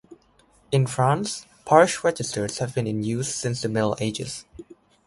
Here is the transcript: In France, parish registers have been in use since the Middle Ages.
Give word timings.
In 0.71 0.87
France, 0.87 1.45
parish 1.63 2.03
registers 2.03 2.57
have 2.57 2.73
been 2.73 2.87
in 2.87 3.03
use 3.03 3.35
since 3.35 3.61
the 3.61 3.69
Middle 3.69 3.95
Ages. 3.99 4.45